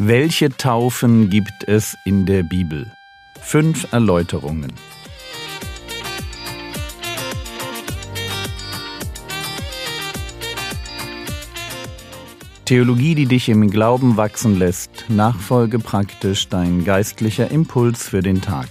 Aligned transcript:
Welche 0.00 0.48
Taufen 0.48 1.30
gibt 1.30 1.68
es 1.68 1.96
in 2.04 2.26
der 2.26 2.42
Bibel? 2.42 2.90
Fünf 3.40 3.92
Erläuterungen. 3.92 4.72
Theologie, 12.64 13.14
die 13.14 13.26
dich 13.26 13.48
im 13.48 13.70
Glauben 13.70 14.16
wachsen 14.16 14.58
lässt, 14.58 15.04
Nachfolge 15.08 15.78
praktisch 15.78 16.48
dein 16.48 16.84
geistlicher 16.84 17.52
Impuls 17.52 18.08
für 18.08 18.20
den 18.20 18.42
Tag. 18.42 18.66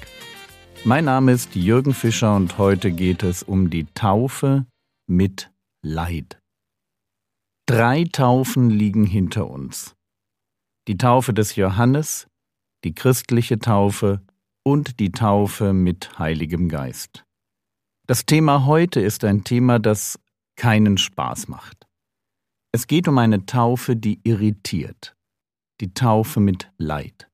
Mein 0.83 1.05
Name 1.05 1.31
ist 1.31 1.55
Jürgen 1.55 1.93
Fischer 1.93 2.35
und 2.35 2.57
heute 2.57 2.91
geht 2.91 3.23
es 3.23 3.43
um 3.43 3.69
die 3.69 3.85
Taufe 3.93 4.65
mit 5.07 5.51
Leid. 5.81 6.41
Drei 7.65 8.03
Taufen 8.11 8.69
liegen 8.69 9.05
hinter 9.05 9.49
uns. 9.49 9.95
Die 10.87 10.97
Taufe 10.97 11.33
des 11.33 11.55
Johannes, 11.55 12.27
die 12.83 12.93
christliche 12.93 13.57
Taufe 13.57 14.21
und 14.65 14.99
die 14.99 15.11
Taufe 15.11 15.71
mit 15.71 16.19
Heiligem 16.19 16.67
Geist. 16.67 17.23
Das 18.05 18.25
Thema 18.25 18.65
heute 18.65 18.99
ist 18.99 19.23
ein 19.23 19.45
Thema, 19.45 19.79
das 19.79 20.19
keinen 20.57 20.97
Spaß 20.97 21.47
macht. 21.47 21.87
Es 22.73 22.87
geht 22.87 23.07
um 23.07 23.17
eine 23.17 23.45
Taufe, 23.45 23.95
die 23.95 24.19
irritiert, 24.23 25.15
die 25.79 25.93
Taufe 25.93 26.41
mit 26.41 26.69
Leid. 26.77 27.29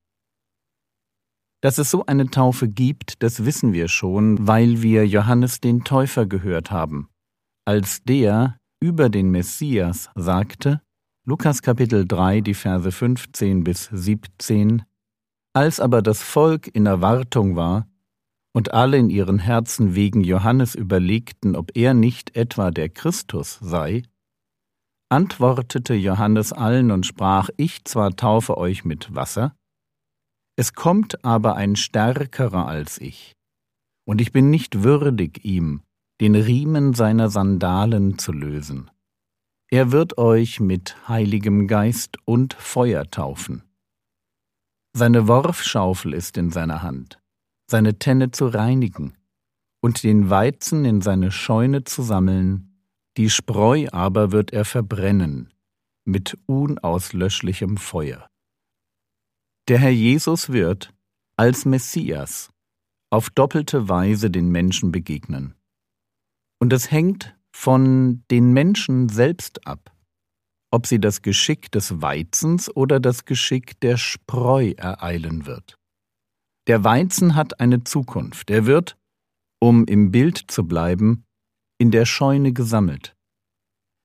Dass 1.62 1.80
es 1.80 1.90
so 1.90 2.06
eine 2.06 2.30
Taufe 2.30 2.70
gibt, 2.70 3.24
das 3.24 3.46
wissen 3.46 3.74
wir 3.74 3.88
schon, 3.88 4.48
weil 4.48 4.84
wir 4.84 5.08
Johannes 5.08 5.60
den 5.60 5.84
Täufer 5.84 6.28
gehört 6.28 6.70
haben, 6.70 7.10
als 7.66 8.04
der 8.04 8.60
über 8.80 9.10
den 9.10 9.32
Messias 9.32 10.10
sagte, 10.14 10.82
Lukas 11.30 11.62
Kapitel 11.62 12.08
3, 12.08 12.42
die 12.42 12.56
Verse 12.56 12.92
15 12.92 13.64
bis 13.64 13.84
17, 13.92 14.82
als 15.54 15.80
aber 15.80 16.02
das 16.02 16.24
Volk 16.24 16.68
in 16.74 16.88
Erwartung 16.88 17.56
war 17.56 17.88
und 18.52 18.74
alle 18.74 18.98
in 18.98 19.12
ihren 19.12 19.38
Herzen 19.38 19.94
wegen 19.94 20.22
Johannes 20.22 20.74
überlegten, 20.74 21.56
ob 21.56 21.78
er 21.78 21.94
nicht 21.94 22.36
etwa 22.36 22.72
der 22.72 22.90
Christus 22.90 23.60
sei, 23.62 24.02
antwortete 25.10 25.94
Johannes 25.94 26.52
allen 26.52 26.90
und 26.90 27.06
sprach, 27.06 27.50
ich 27.58 27.86
zwar 27.86 28.16
taufe 28.16 28.58
euch 28.58 28.84
mit 28.84 29.14
Wasser, 29.14 29.54
es 30.56 30.74
kommt 30.74 31.24
aber 31.24 31.56
ein 31.56 31.76
Stärkerer 31.76 32.68
als 32.68 33.00
ich, 33.00 33.36
und 34.04 34.20
ich 34.20 34.32
bin 34.32 34.50
nicht 34.50 34.82
würdig, 34.82 35.46
ihm 35.46 35.84
den 36.22 36.34
Riemen 36.34 36.96
seiner 36.96 37.30
Sandalen 37.30 38.18
zu 38.18 38.32
lösen. 38.32 38.90
Er 39.72 39.92
wird 39.92 40.18
euch 40.18 40.60
mit 40.60 41.08
Heiligem 41.08 41.68
Geist 41.68 42.18
und 42.26 42.56
Feuer 42.56 43.10
taufen. 43.12 43.64
Seine 44.94 45.28
Worfschaufel 45.28 46.14
ist 46.14 46.38
in 46.38 46.50
seiner 46.50 46.82
Hand, 46.82 47.22
seine 47.70 48.00
Tenne 48.00 48.32
zu 48.32 48.48
reinigen 48.48 49.14
und 49.80 50.02
den 50.02 50.32
Weizen 50.32 50.86
in 50.86 51.02
seine 51.02 51.32
Scheune 51.32 51.84
zu 51.84 52.02
sammeln, 52.02 52.84
die 53.16 53.30
Spreu 53.30 53.88
aber 53.92 54.32
wird 54.32 54.52
er 54.54 54.66
verbrennen 54.66 55.54
mit 56.04 56.36
unauslöschlichem 56.48 57.78
Feuer. 57.78 58.28
Der 59.68 59.78
Herr 59.78 59.92
Jesus 59.92 60.50
wird, 60.50 60.96
als 61.38 61.66
Messias, 61.66 62.50
auf 63.12 63.30
doppelte 63.30 63.88
Weise 63.88 64.32
den 64.32 64.50
Menschen 64.50 64.92
begegnen. 64.92 65.54
Und 66.60 66.74
es 66.74 66.90
hängt 66.90 67.39
von 67.60 68.24
den 68.32 68.54
Menschen 68.54 69.10
selbst 69.10 69.68
ab, 69.68 69.94
ob 70.72 70.88
sie 70.88 70.98
das 70.98 71.22
Geschick 71.22 71.70
des 71.74 72.02
Weizens 72.02 72.74
oder 72.74 73.02
das 73.02 73.26
Geschick 73.26 73.78
der 73.82 73.98
Spreu 73.98 74.72
ereilen 74.78 75.46
wird. 75.46 75.78
Der 76.68 76.86
Weizen 76.86 77.36
hat 77.36 77.60
eine 77.60 77.84
Zukunft, 77.84 78.50
er 78.50 78.66
wird, 78.66 78.98
um 79.60 79.84
im 79.84 80.10
Bild 80.10 80.38
zu 80.38 80.70
bleiben, 80.70 81.26
in 81.78 81.92
der 81.92 82.06
Scheune 82.06 82.54
gesammelt. 82.54 83.14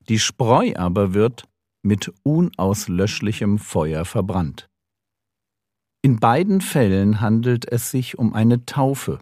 Die 0.08 0.18
Spreu 0.18 0.72
aber 0.74 1.14
wird 1.14 1.48
mit 1.84 2.12
unauslöschlichem 2.24 3.60
Feuer 3.60 4.04
verbrannt. 4.04 4.68
In 6.02 6.18
beiden 6.18 6.60
Fällen 6.60 7.20
handelt 7.20 7.70
es 7.70 7.92
sich 7.92 8.18
um 8.18 8.34
eine 8.34 8.66
Taufe. 8.66 9.20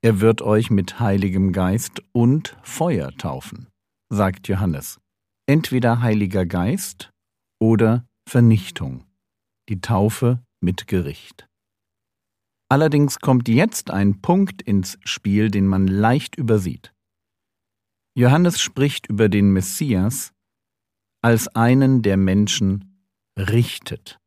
Er 0.00 0.20
wird 0.20 0.42
euch 0.42 0.70
mit 0.70 1.00
Heiligem 1.00 1.52
Geist 1.52 2.02
und 2.12 2.56
Feuer 2.62 3.10
taufen, 3.16 3.68
sagt 4.10 4.46
Johannes. 4.46 5.00
Entweder 5.46 6.00
Heiliger 6.00 6.46
Geist 6.46 7.10
oder 7.60 8.06
Vernichtung, 8.28 9.04
die 9.68 9.80
Taufe 9.80 10.44
mit 10.60 10.86
Gericht. 10.86 11.48
Allerdings 12.70 13.18
kommt 13.18 13.48
jetzt 13.48 13.90
ein 13.90 14.20
Punkt 14.20 14.62
ins 14.62 14.98
Spiel, 15.02 15.50
den 15.50 15.66
man 15.66 15.88
leicht 15.88 16.36
übersieht. 16.36 16.92
Johannes 18.14 18.60
spricht 18.60 19.08
über 19.08 19.28
den 19.28 19.52
Messias 19.52 20.32
als 21.22 21.48
einen, 21.48 22.02
der 22.02 22.16
Menschen 22.16 23.04
richtet. 23.36 24.20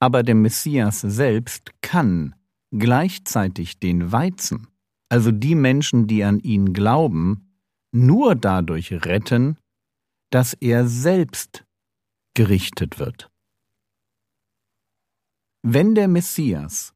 Aber 0.00 0.22
der 0.22 0.34
Messias 0.34 1.00
selbst 1.00 1.70
kann 1.80 2.34
gleichzeitig 2.72 3.78
den 3.78 4.12
Weizen, 4.12 4.66
also 5.08 5.30
die 5.30 5.54
Menschen, 5.54 6.06
die 6.06 6.24
an 6.24 6.40
ihn 6.40 6.72
glauben, 6.72 7.52
nur 7.92 8.34
dadurch 8.34 8.92
retten, 8.92 9.58
dass 10.30 10.54
er 10.54 10.88
selbst 10.88 11.64
gerichtet 12.34 12.98
wird. 12.98 13.30
Wenn 15.62 15.94
der 15.94 16.08
Messias 16.08 16.94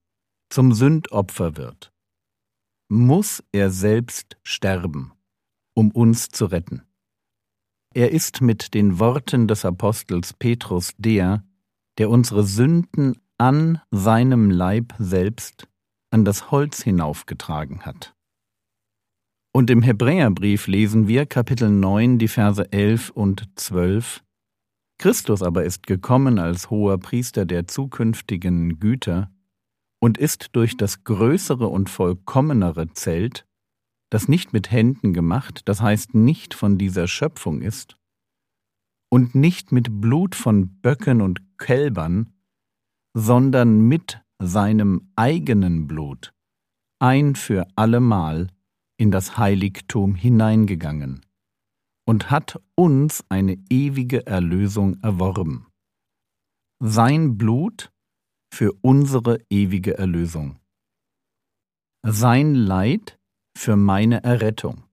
zum 0.50 0.72
Sündopfer 0.72 1.56
wird, 1.56 1.92
muss 2.88 3.44
er 3.52 3.70
selbst 3.70 4.36
sterben, 4.42 5.12
um 5.74 5.90
uns 5.90 6.28
zu 6.28 6.46
retten. 6.46 6.82
Er 7.94 8.12
ist 8.12 8.40
mit 8.40 8.74
den 8.74 8.98
Worten 8.98 9.48
des 9.48 9.64
Apostels 9.64 10.32
Petrus 10.32 10.92
der, 10.98 11.44
der 11.98 12.10
unsere 12.10 12.44
Sünden 12.44 13.16
an 13.38 13.80
seinem 13.90 14.50
Leib 14.50 14.94
selbst 14.98 15.68
an 16.10 16.24
das 16.24 16.50
Holz 16.50 16.82
hinaufgetragen 16.82 17.82
hat. 17.84 18.14
Und 19.52 19.70
im 19.70 19.82
Hebräerbrief 19.82 20.66
lesen 20.66 21.08
wir 21.08 21.26
Kapitel 21.26 21.70
9, 21.70 22.18
die 22.18 22.28
Verse 22.28 22.70
11 22.72 23.10
und 23.10 23.48
12. 23.56 24.22
Christus 24.98 25.42
aber 25.42 25.64
ist 25.64 25.86
gekommen 25.86 26.38
als 26.38 26.70
hoher 26.70 26.98
Priester 26.98 27.44
der 27.44 27.66
zukünftigen 27.66 28.78
Güter 28.78 29.30
und 30.00 30.18
ist 30.18 30.50
durch 30.52 30.76
das 30.76 31.04
größere 31.04 31.68
und 31.68 31.90
vollkommenere 31.90 32.92
Zelt, 32.92 33.46
das 34.10 34.28
nicht 34.28 34.52
mit 34.52 34.70
Händen 34.70 35.12
gemacht, 35.12 35.62
das 35.66 35.82
heißt 35.82 36.14
nicht 36.14 36.54
von 36.54 36.78
dieser 36.78 37.08
Schöpfung 37.08 37.60
ist, 37.60 37.96
und 39.10 39.34
nicht 39.34 39.72
mit 39.72 40.00
Blut 40.00 40.34
von 40.34 40.80
Böcken 40.80 41.20
und 41.20 41.40
Kälbern, 41.58 42.32
sondern 43.18 43.80
mit 43.80 44.20
seinem 44.38 45.10
eigenen 45.16 45.86
Blut 45.86 46.34
ein 46.98 47.34
für 47.34 47.66
allemal 47.74 48.48
in 48.98 49.10
das 49.10 49.38
Heiligtum 49.38 50.14
hineingegangen 50.14 51.24
und 52.06 52.30
hat 52.30 52.60
uns 52.74 53.24
eine 53.30 53.56
ewige 53.70 54.26
Erlösung 54.26 55.02
erworben. 55.02 55.66
Sein 56.78 57.38
Blut 57.38 57.90
für 58.52 58.74
unsere 58.82 59.40
ewige 59.48 59.96
Erlösung. 59.96 60.60
Sein 62.06 62.54
Leid 62.54 63.18
für 63.56 63.76
meine 63.76 64.22
Errettung. 64.24 64.84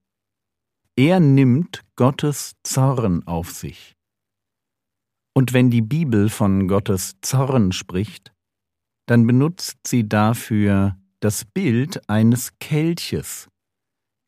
Er 0.95 1.19
nimmt 1.19 1.83
Gottes 1.97 2.55
Zorn 2.63 3.27
auf 3.27 3.51
sich. 3.51 3.92
Und 5.35 5.53
wenn 5.53 5.69
die 5.69 5.81
Bibel 5.81 6.29
von 6.29 6.67
Gottes 6.67 7.15
Zorn 7.21 7.71
spricht, 7.71 8.33
dann 9.07 9.25
benutzt 9.25 9.87
sie 9.87 10.07
dafür 10.07 10.95
das 11.19 11.45
Bild 11.45 12.07
eines 12.09 12.57
Kelches, 12.59 13.49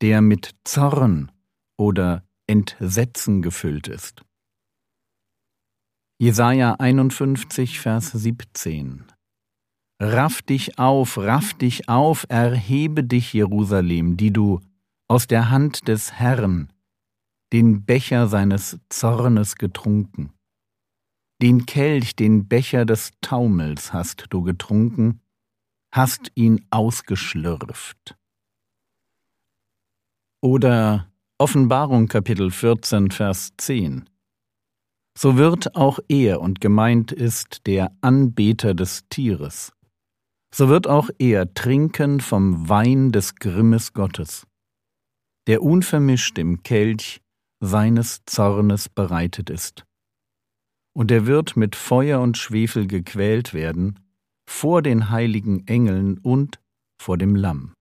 der 0.02 0.22
mit 0.22 0.56
Zorn 0.64 1.32
oder 1.78 2.24
Entsetzen 2.48 3.42
gefüllt 3.42 3.88
ist. 3.88 4.24
Jesaja 6.18 6.76
51, 6.80 7.80
Vers 7.80 8.12
17 8.12 9.06
Raff 10.02 10.42
dich 10.42 10.78
auf, 10.78 11.18
raff 11.18 11.54
dich 11.54 11.88
auf, 11.88 12.26
erhebe 12.30 13.04
dich, 13.04 13.34
Jerusalem, 13.34 14.18
die 14.18 14.32
du 14.32 14.60
aus 15.08 15.28
der 15.28 15.50
Hand 15.50 15.88
des 15.88 16.14
Herrn 16.14 16.70
den 17.54 17.86
Becher 17.86 18.28
seines 18.28 18.80
Zornes 18.90 19.56
getrunken. 19.56 20.35
Den 21.42 21.66
Kelch, 21.66 22.16
den 22.16 22.48
Becher 22.48 22.86
des 22.86 23.12
Taumels 23.20 23.92
hast 23.92 24.28
du 24.30 24.42
getrunken, 24.42 25.20
hast 25.92 26.32
ihn 26.36 26.66
ausgeschlürft. 26.70 28.16
Oder 30.42 31.12
Offenbarung 31.38 32.08
Kapitel 32.08 32.52
14, 32.52 33.12
Vers 33.12 33.52
10. 33.58 34.10
so 35.18 35.36
wird 35.36 35.76
auch 35.76 36.00
er, 36.08 36.40
und 36.40 36.62
gemeint 36.62 37.12
ist 37.12 37.68
der 37.68 37.92
Anbeter 38.00 38.74
des 38.74 39.10
Tieres, 39.10 39.74
so 40.54 40.70
wird 40.70 40.88
auch 40.88 41.10
er 41.20 41.54
trinken 41.54 42.22
vom 42.22 42.70
Wein 42.70 43.12
des 43.12 43.36
Grimmes 43.36 43.92
Gottes, 43.92 44.48
der 45.48 45.64
unvermischt 45.64 46.38
im 46.38 46.64
Kelch 46.64 47.22
seines 47.60 48.24
Zornes 48.26 48.88
bereitet 48.88 49.50
ist. 49.50 49.86
Und 50.96 51.12
er 51.12 51.26
wird 51.26 51.58
mit 51.58 51.76
Feuer 51.76 52.22
und 52.22 52.38
Schwefel 52.38 52.88
gequält 52.88 53.54
werden 53.54 54.00
vor 54.48 54.82
den 54.82 55.10
heiligen 55.10 55.68
Engeln 55.68 56.18
und 56.20 56.60
vor 57.02 57.18
dem 57.18 57.36
Lamm. 57.36 57.74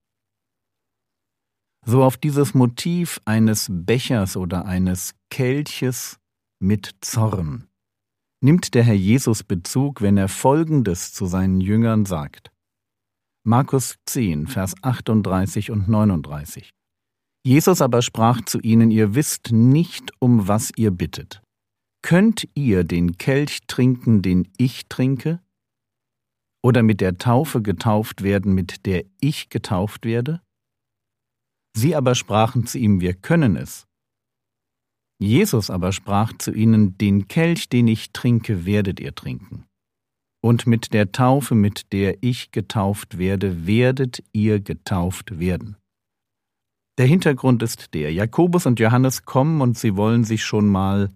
So 1.87 2.03
auf 2.03 2.17
dieses 2.17 2.55
Motiv 2.55 3.21
eines 3.25 3.69
Bechers 3.71 4.37
oder 4.37 4.65
eines 4.65 5.15
Kelches 5.31 6.19
mit 6.59 6.97
Zorn 7.03 7.69
nimmt 8.45 8.75
der 8.75 8.85
Herr 8.85 8.95
Jesus 8.95 9.43
Bezug, 9.43 10.03
wenn 10.03 10.19
er 10.19 10.29
Folgendes 10.29 11.15
zu 11.15 11.25
seinen 11.25 11.63
Jüngern 11.63 12.05
sagt. 12.05 12.53
Markus 13.43 13.97
10, 14.07 14.47
Vers 14.47 14.75
38 14.83 15.71
und 15.71 15.89
39. 15.89 16.71
Jesus 17.47 17.81
aber 17.81 18.03
sprach 18.03 18.43
zu 18.43 18.61
ihnen, 18.61 18.91
ihr 18.91 19.15
wisst 19.15 19.53
nicht, 19.53 20.13
um 20.19 20.47
was 20.47 20.73
ihr 20.77 20.91
bittet. 20.91 21.44
Könnt 22.05 22.47
ihr 22.53 22.85
den 22.85 23.17
Kelch 23.17 23.61
trinken, 23.67 24.21
den 24.21 24.47
ich 24.59 24.89
trinke? 24.91 25.41
Oder 26.62 26.83
mit 26.83 27.01
der 27.01 27.17
Taufe 27.17 27.62
getauft 27.62 28.23
werden, 28.23 28.55
mit 28.55 28.85
der 28.85 29.06
ich 29.23 29.49
getauft 29.49 30.05
werde? 30.05 30.43
Sie 31.75 31.97
aber 31.97 32.15
sprachen 32.15 32.67
zu 32.67 32.77
ihm, 32.79 33.01
wir 33.01 33.15
können 33.15 33.56
es. 33.56 33.87
Jesus 35.19 35.71
aber 35.71 35.93
sprach 35.93 36.35
zu 36.37 36.53
ihnen, 36.53 36.99
den 36.99 37.27
Kelch, 37.27 37.71
den 37.71 37.89
ich 37.89 38.12
trinke, 38.12 38.67
werdet 38.67 39.01
ihr 39.01 39.15
trinken. 39.15 39.65
Und 40.43 40.67
mit 40.67 40.93
der 40.93 41.11
Taufe, 41.11 41.55
mit 41.55 41.91
der 41.95 42.23
ich 42.23 42.51
getauft 42.51 43.17
werde, 43.17 43.67
werdet 43.67 44.23
ihr 44.35 44.61
getauft 44.61 45.39
werden. 45.39 45.79
Der 46.99 47.06
Hintergrund 47.06 47.62
ist 47.62 47.95
der, 47.95 48.12
Jakobus 48.12 48.67
und 48.67 48.79
Johannes 48.79 49.25
kommen 49.25 49.62
und 49.62 49.79
sie 49.79 49.97
wollen 49.97 50.25
sich 50.25 50.45
schon 50.45 50.69
mal 50.69 51.09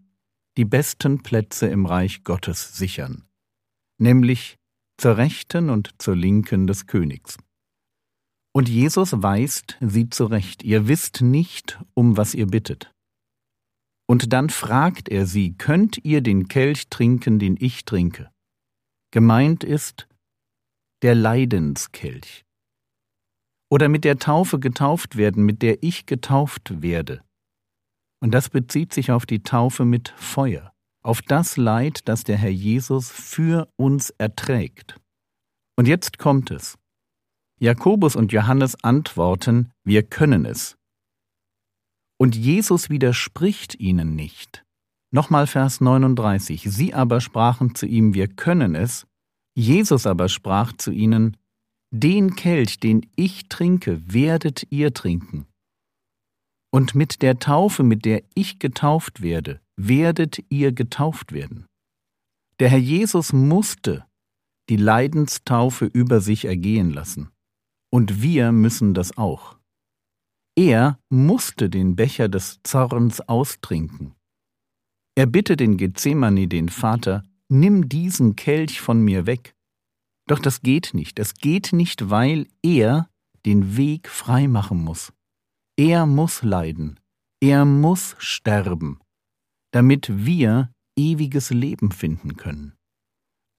die 0.59 0.65
besten 0.65 1.23
Plätze 1.23 1.69
im 1.69 1.87
Reich 1.87 2.25
Gottes 2.25 2.77
sichern, 2.77 3.25
nämlich 3.99 4.59
zur 5.01 5.17
Rechten 5.17 5.71
und 5.71 5.95
zur 6.03 6.17
Linken 6.17 6.67
des 6.67 6.89
Königs. 6.89 7.39
Und 8.53 8.69
Jesus 8.69 9.23
weist 9.23 9.79
sie 9.81 10.11
zurecht, 10.11 10.65
ihr 10.65 10.89
wisst 10.89 11.21
nicht, 11.23 11.81
um 11.95 12.17
was 12.17 12.35
ihr 12.35 12.49
bittet. 12.49 12.93
Und 14.09 14.33
dann 14.33 14.51
fragt 14.51 15.09
er 15.09 15.27
sie, 15.27 15.57
könnt 15.57 16.05
ihr 16.05 16.23
den 16.23 16.49
Kelch 16.49 16.89
trinken, 16.89 17.39
den 17.39 17.57
ich 17.61 17.85
trinke? 17.85 18.29
Gemeint 19.13 19.63
ist 19.63 20.09
der 21.03 21.15
Leidenskelch. 21.15 22.45
Oder 23.71 23.89
mit 23.89 24.03
der 24.03 24.19
Taufe 24.19 24.59
getauft 24.59 25.15
werden, 25.17 25.45
mit 25.45 25.63
der 25.63 25.85
ich 25.85 26.07
getauft 26.07 26.83
werde. 26.83 27.23
Und 28.21 28.33
das 28.33 28.51
bezieht 28.51 28.93
sich 28.93 29.11
auf 29.11 29.27
die 29.27 29.43
Taufe 29.43 29.85
mit 29.85 30.09
Feuer, 30.17 30.73
auf 31.03 31.23
das 31.23 31.57
Leid, 31.57 32.09
das 32.09 32.25
der 32.25 32.37
Herr 32.37 32.51
Jesus 32.51 33.11
für 33.11 33.69
uns 33.77 34.11
erträgt. 34.11 35.01
Und 35.77 35.87
jetzt 35.87 36.19
kommt 36.19 36.51
es. 36.51 36.77
Jakobus 37.61 38.17
und 38.17 38.33
Johannes 38.33 38.83
antworten, 38.83 39.73
wir 39.85 40.03
können 40.03 40.45
es. 40.45 40.77
Und 42.19 42.35
Jesus 42.35 42.91
widerspricht 42.91 43.79
ihnen 43.79 44.17
nicht. 44.17 44.65
Nochmal 45.11 45.47
Vers 45.47 45.81
39. 45.81 46.65
Sie 46.65 46.95
aber 46.95 47.21
sprachen 47.21 47.75
zu 47.75 47.87
ihm, 47.87 48.15
wir 48.15 48.29
können 48.29 48.75
es. 48.75 49.07
Jesus 49.55 50.07
aber 50.07 50.29
sprach 50.29 50.73
zu 50.73 50.91
ihnen, 50.91 51.37
den 51.91 52.37
Kelch, 52.37 52.81
den 52.81 53.07
ich 53.17 53.49
trinke, 53.49 54.13
werdet 54.13 54.67
ihr 54.71 54.93
trinken. 54.93 55.47
Und 56.79 56.95
mit 56.95 57.23
der 57.23 57.41
Taufe, 57.41 57.83
mit 57.83 58.05
der 58.05 58.23
ich 58.37 58.61
getauft 58.61 59.21
werde, 59.21 59.61
werdet 59.77 60.45
ihr 60.49 60.71
getauft 60.71 61.33
werden. 61.33 61.67
Der 62.61 62.69
Herr 62.69 62.79
Jesus 62.79 63.33
musste 63.33 64.07
die 64.69 64.77
Leidenstaufe 64.77 65.87
über 65.87 66.21
sich 66.21 66.45
ergehen 66.45 66.93
lassen. 66.93 67.31
Und 67.91 68.23
wir 68.23 68.53
müssen 68.53 68.95
das 68.95 69.19
auch. 69.19 69.59
Er 70.57 71.01
musste 71.09 71.69
den 71.69 71.97
Becher 71.97 72.29
des 72.29 72.61
Zorns 72.63 73.23
austrinken. 73.23 74.15
Er 75.17 75.27
bittet 75.27 75.61
in 75.61 75.79
Gethsemane 75.79 76.47
den 76.47 76.69
Vater, 76.69 77.25
nimm 77.49 77.89
diesen 77.89 78.37
Kelch 78.37 78.81
von 78.81 79.01
mir 79.01 79.27
weg. 79.27 79.57
Doch 80.29 80.39
das 80.39 80.63
geht 80.63 80.95
nicht, 80.95 81.19
es 81.19 81.35
geht 81.35 81.73
nicht, 81.73 82.09
weil 82.09 82.47
er 82.63 83.11
den 83.47 83.77
Weg 83.77 84.09
frei 84.09 84.47
machen 84.47 84.85
muss. 84.85 85.13
Er 85.81 86.07
muss 86.07 86.43
leiden, 86.43 86.99
er 87.41 87.65
muss 87.65 88.17
sterben, 88.19 88.99
damit 89.71 90.27
wir 90.27 90.73
ewiges 90.99 91.51
Leben 91.51 91.93
finden 91.93 92.37
können. 92.37 92.75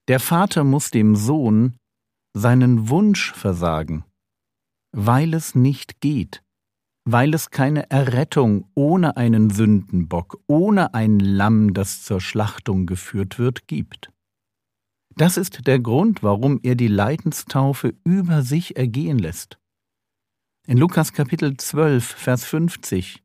Der 0.10 0.20
Vater 0.20 0.66
muss 0.66 0.92
dem 0.92 1.16
Sohn 1.16 1.78
seinen 2.36 2.90
Wunsch 2.90 3.32
versagen, 3.32 4.04
weil 4.92 5.34
es 5.34 5.56
nicht 5.56 6.02
geht, 6.02 6.44
weil 7.06 7.34
es 7.34 7.52
keine 7.52 7.90
Errettung 7.90 8.70
ohne 8.76 9.16
einen 9.16 9.50
Sündenbock, 9.50 10.44
ohne 10.46 10.94
ein 10.94 11.22
Lamm, 11.22 11.74
das 11.74 12.04
zur 12.04 12.20
Schlachtung 12.20 12.86
geführt 12.86 13.40
wird, 13.40 13.66
gibt. 13.66 14.12
Das 15.16 15.38
ist 15.38 15.66
der 15.68 15.80
Grund, 15.80 16.22
warum 16.22 16.60
er 16.64 16.76
die 16.76 16.90
Leidenstaufe 16.90 17.96
über 18.04 18.42
sich 18.42 18.76
ergehen 18.76 19.20
lässt. 19.20 19.58
In 20.70 20.78
Lukas 20.78 21.14
Kapitel 21.14 21.58
12, 21.58 22.06
Vers 22.06 22.46
50, 22.46 23.24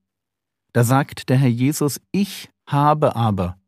da 0.72 0.82
sagt 0.82 1.28
der 1.28 1.36
Herr 1.36 1.50
Jesus, 1.50 2.00
ich 2.10 2.48
habe 2.66 3.16
aber 3.16 3.58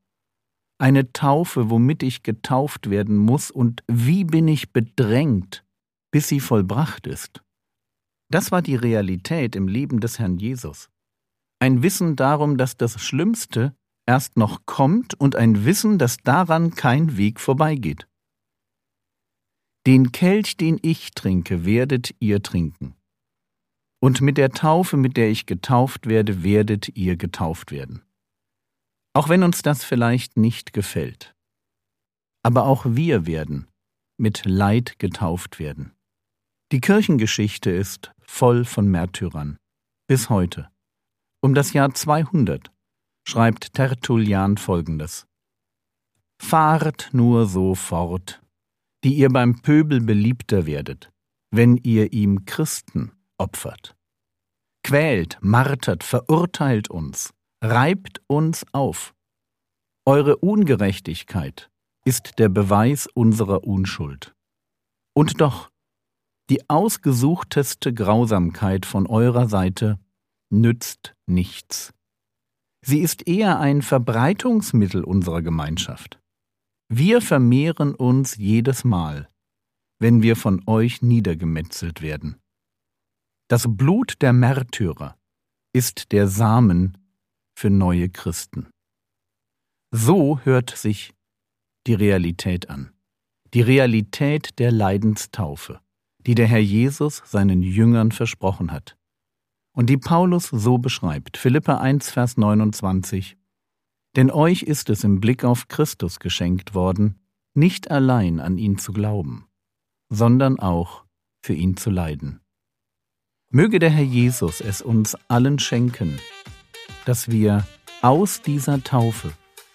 eine 0.79 1.13
Taufe, 1.13 1.69
womit 1.69 2.03
ich 2.03 2.23
getauft 2.23 2.89
werden 2.89 3.19
muss, 3.19 3.51
und 3.51 3.85
wie 3.87 4.25
bin 4.25 4.49
ich 4.49 4.73
bedrängt, 4.73 5.63
bis 6.11 6.27
sie 6.29 6.41
vollbracht 6.41 7.07
ist. 7.07 7.43
Das 8.31 8.51
war 8.51 8.63
die 8.63 8.77
Realität 8.77 9.55
im 9.55 9.69
Leben 9.69 10.01
des 10.01 10.19
Herrn 10.19 10.39
Jesus. 10.39 10.89
Ein 11.59 11.83
Wissen 11.83 12.17
darum, 12.17 12.57
dass 12.57 12.79
das 12.79 12.99
Schlimmste 12.99 13.77
erst 14.07 14.39
noch 14.39 14.65
kommt 14.65 15.13
und 15.21 15.37
ein 15.37 15.67
Wissen, 15.67 15.99
dass 15.99 16.17
daran 16.17 16.71
kein 16.71 17.19
Weg 17.19 17.41
vorbeigeht. 17.41 18.09
Den 19.87 20.13
Kelch, 20.13 20.57
den 20.57 20.79
ich 20.81 21.11
trinke, 21.11 21.67
werdet 21.67 22.15
ihr 22.21 22.43
trinken. 22.43 22.97
Und 24.07 24.21
mit 24.21 24.39
der 24.39 24.53
Taufe, 24.53 24.97
mit 24.97 25.17
der 25.17 25.31
ich 25.31 25.47
getauft 25.47 26.07
werde, 26.07 26.45
werdet 26.45 26.97
ihr 26.97 27.17
getauft 27.17 27.73
werden. 27.73 28.05
Auch 29.15 29.29
wenn 29.29 29.43
uns 29.43 29.63
das 29.63 29.83
vielleicht 29.83 30.37
nicht 30.37 30.73
gefällt. 30.73 31.35
Aber 32.45 32.67
auch 32.67 32.87
wir 32.87 33.27
werden 33.27 33.67
mit 34.17 34.45
Leid 34.45 35.01
getauft 35.01 35.59
werden. 35.59 35.91
Die 36.71 36.81
Kirchengeschichte 36.81 37.73
ist 37.73 38.13
voll 38.21 38.65
von 38.65 38.89
Märtyrern. 38.89 39.57
Bis 40.07 40.31
heute. 40.31 40.71
Um 41.41 41.53
das 41.53 41.73
Jahr 41.73 41.93
200 41.93 42.71
schreibt 43.27 43.75
Tertullian 43.75 44.57
folgendes: 44.57 45.27
Fahrt 46.41 47.09
nur 47.11 47.47
so 47.47 47.75
fort, 47.75 48.41
die 49.03 49.15
ihr 49.17 49.31
beim 49.31 49.63
Pöbel 49.63 50.01
beliebter 50.01 50.65
werdet, 50.65 51.11
wenn 51.51 51.77
ihr 51.77 52.13
ihm 52.13 52.45
Christen 52.45 53.11
opfert. 53.37 53.96
Quält, 54.87 55.37
martert, 55.41 56.05
verurteilt 56.05 56.91
uns, 56.91 57.35
reibt 57.61 58.23
uns 58.29 58.65
auf. 58.71 59.17
Eure 60.05 60.37
Ungerechtigkeit 60.37 61.73
ist 62.05 62.39
der 62.39 62.49
Beweis 62.49 63.09
unserer 63.13 63.65
Unschuld. 63.65 64.37
Und 65.13 65.41
doch, 65.41 65.73
die 66.51 66.71
ausgesuchteste 66.71 67.93
Grausamkeit 67.93 68.87
von 68.87 69.09
eurer 69.09 69.49
Seite 69.49 69.99
nützt 70.51 71.17
nichts. 71.27 71.93
Sie 72.81 73.01
ist 73.01 73.27
eher 73.27 73.59
ein 73.59 73.83
Verbreitungsmittel 73.83 75.03
unserer 75.03 75.43
Gemeinschaft. 75.43 76.21
Wir 76.89 77.21
vermehren 77.23 77.93
uns 77.93 78.37
jedes 78.37 78.85
Mal, 78.85 79.29
wenn 79.99 80.23
wir 80.23 80.37
von 80.37 80.63
euch 80.69 81.03
niedergemetzelt 81.03 82.03
werden. 82.03 82.41
Das 83.49 83.67
Blut 83.69 84.21
der 84.23 84.33
Märtyrer 84.33 85.17
ist 85.73 86.13
der 86.13 86.29
Samen 86.29 86.99
für 87.57 87.71
neue 87.71 88.09
Christen. 88.09 88.69
So 89.91 90.41
hört 90.41 90.71
sich 90.71 91.15
die 91.87 91.95
Realität 91.95 92.69
an. 92.69 92.93
Die 93.55 93.63
Realität 93.63 94.59
der 94.59 94.73
Leidenstaufe 94.73 95.81
die 96.27 96.35
der 96.35 96.49
Herr 96.49 96.61
Jesus 96.61 97.23
seinen 97.25 97.63
Jüngern 97.63 98.11
versprochen 98.11 98.73
hat. 98.73 98.99
Und 99.73 99.89
die 99.89 99.97
Paulus 99.97 100.49
so 100.49 100.79
beschreibt. 100.79 101.37
Philippa 101.37 101.77
1, 101.77 102.11
Vers 102.11 102.37
29. 102.37 103.37
Denn 104.17 104.31
euch 104.31 104.63
ist 104.63 104.91
es 104.91 105.05
im 105.05 105.21
Blick 105.21 105.45
auf 105.45 105.69
Christus 105.69 106.19
geschenkt 106.19 106.75
worden, 106.75 107.21
nicht 107.55 107.91
allein 107.91 108.41
an 108.41 108.59
ihn 108.59 108.79
zu 108.79 108.93
glauben, 108.93 109.47
sondern 110.09 110.59
auch 110.59 111.05
für 111.43 111.55
ihn 111.55 111.77
zu 111.77 111.91
leiden. 111.91 112.41
Möge 113.57 113.79
der 113.79 113.89
Herr 113.89 114.05
Jesus 114.05 114.61
es 114.61 114.83
uns 114.83 115.17
allen 115.29 115.59
schenken, 115.59 116.19
dass 117.07 117.31
wir 117.31 117.67
aus 118.03 118.43
dieser 118.43 118.85
Taufe 118.85 119.33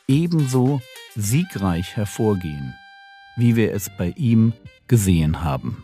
ebenso 0.08 0.84
siegreich 1.16 1.96
hervorgehen, 1.96 2.76
wie 3.38 3.56
wir 3.56 3.74
es 3.74 3.90
bei 3.98 4.14
ihm 4.16 4.54
gesehen 4.88 5.44
haben. 5.44 5.84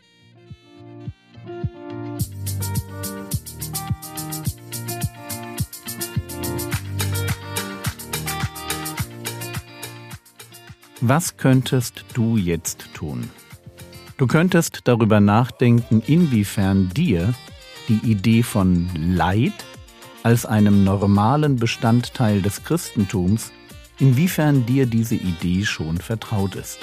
Was 11.01 11.35
könntest 11.37 12.05
du 12.13 12.37
jetzt 12.37 12.93
tun? 12.93 13.31
Du 14.17 14.27
könntest 14.27 14.81
darüber 14.83 15.19
nachdenken, 15.19 16.03
inwiefern 16.05 16.89
dir 16.89 17.33
die 17.87 17.99
Idee 18.09 18.43
von 18.43 18.89
Leid 18.95 19.53
als 20.23 20.45
einem 20.45 20.83
normalen 20.83 21.55
Bestandteil 21.55 22.41
des 22.41 22.63
Christentums, 22.63 23.51
inwiefern 23.99 24.65
dir 24.65 24.85
diese 24.85 25.15
Idee 25.15 25.63
schon 25.65 25.97
vertraut 25.97 26.55
ist. 26.55 26.79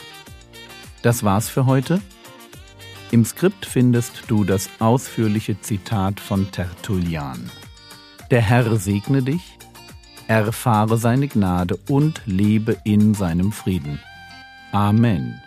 Das 1.03 1.23
war's 1.23 1.49
für 1.49 1.67
heute. 1.67 2.01
Im 3.11 3.25
Skript 3.25 3.67
findest 3.67 4.25
du 4.29 4.45
das 4.45 4.71
ausführliche 4.79 5.61
Zitat 5.61 6.21
von 6.21 6.51
Tertullian. 6.51 7.51
Der 8.31 8.41
Herr 8.41 8.77
segne 8.77 9.23
dich, 9.23 9.59
erfahre 10.27 10.97
seine 10.97 11.29
Gnade 11.29 11.79
und 11.89 12.23
lebe 12.25 12.79
in 12.85 13.15
seinem 13.15 13.53
Frieden. 13.53 14.01
Amen. 14.73 15.44